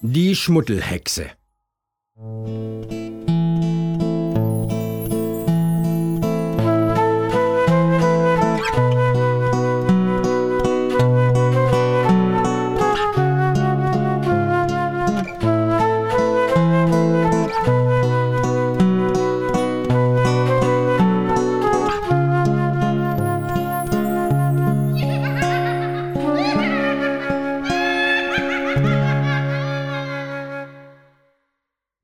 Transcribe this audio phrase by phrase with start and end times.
[0.00, 1.30] Die Schmuddelhexe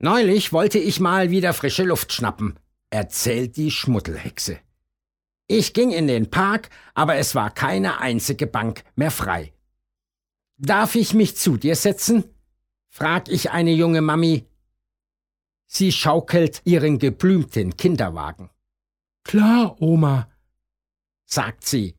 [0.04, 2.58] Neulich wollte ich mal wieder frische Luft schnappen,
[2.90, 4.60] erzählt die Schmuddelhexe.
[5.46, 9.54] Ich ging in den Park, aber es war keine einzige Bank mehr frei.
[10.59, 12.24] Darf ich mich zu dir setzen?
[12.90, 14.46] frag ich eine junge Mami.
[15.68, 18.50] Sie schaukelt ihren geblümten Kinderwagen.
[19.23, 20.28] Klar, Oma,
[21.24, 21.96] sagt sie.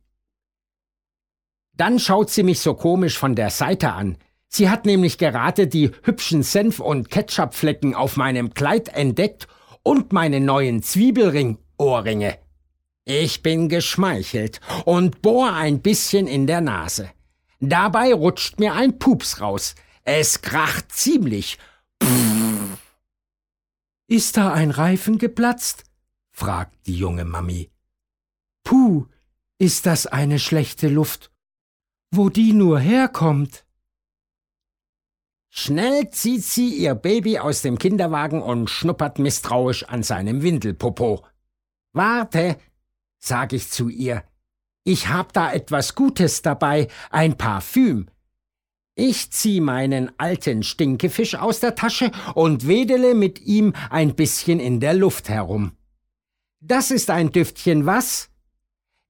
[1.73, 4.19] Dann schaut sie mich so komisch von der Seite an,
[4.56, 9.50] Sie hat nämlich gerade die hübschen Senf- und Ketchupflecken auf meinem Kleid entdeckt
[9.84, 12.39] und meine neuen Zwiebelring-Ohrringe.
[13.03, 17.09] Ich bin geschmeichelt und bohr ein bisschen in der Nase.
[17.59, 19.76] Dabei rutscht mir ein Pups raus.
[20.06, 21.58] Es kracht ziemlich.
[24.08, 25.83] Ist da ein Reifen geplatzt?
[26.31, 27.72] fragt die junge Mami.
[28.64, 29.08] Puh,
[29.58, 31.30] ist das eine schlechte Luft.
[32.09, 33.64] Wo die nur herkommt.
[35.58, 41.25] Schnell zieht sie ihr Baby aus dem Kinderwagen und schnuppert misstrauisch an seinem Windelpopo.
[41.94, 42.58] Warte,
[43.20, 44.26] sag ich zu ihr.
[44.83, 48.08] Ich hab da etwas Gutes dabei, ein Parfüm.
[48.95, 54.81] Ich zieh meinen alten Stinkefisch aus der Tasche und wedele mit ihm ein bisschen in
[54.81, 55.72] der Luft herum.
[56.59, 58.30] Das ist ein Düftchen, was?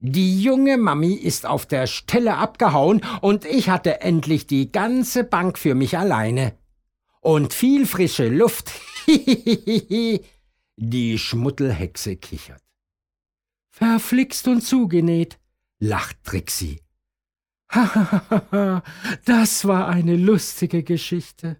[0.07, 5.57] Die junge Mami ist auf der Stelle abgehauen und ich hatte endlich die ganze Bank
[5.57, 6.55] für mich alleine.
[7.21, 8.71] Und viel frische Luft.
[10.77, 12.61] die Schmuttelhexe kichert.
[13.71, 15.39] Verflixt und zugenäht,
[15.79, 16.81] lacht Trixie.
[17.69, 18.83] Hahaha,
[19.25, 21.59] das war eine lustige Geschichte.